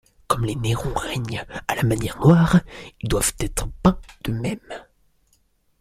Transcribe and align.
Comme 0.25 0.45
les 0.45 0.55
nérons 0.55 0.95
règnent 0.95 1.45
à 1.67 1.75
la 1.75 1.83
manière 1.83 2.17
noire, 2.19 2.59
ils 3.01 3.07
doivent 3.07 3.35
être 3.37 3.67
peints 3.83 4.01
de 4.23 4.31
même. 4.31 4.81